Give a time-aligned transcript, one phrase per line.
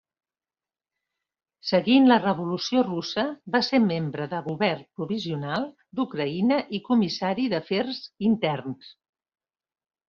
[1.71, 3.25] Seguint la Revolució Russa,
[3.57, 8.03] va ser membre del Govern Provisional d'Ucraïna i Comissari d'Afers
[8.33, 8.95] Interns.